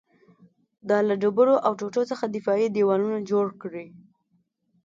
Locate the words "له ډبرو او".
1.07-1.71